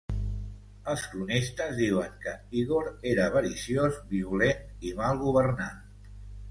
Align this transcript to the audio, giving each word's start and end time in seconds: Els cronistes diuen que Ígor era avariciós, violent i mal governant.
Els 0.93 1.03
cronistes 1.11 1.75
diuen 1.81 2.17
que 2.25 2.33
Ígor 2.63 2.91
era 3.13 3.29
avariciós, 3.33 4.01
violent 4.17 4.67
i 4.93 4.97
mal 5.03 5.25
governant. 5.29 5.89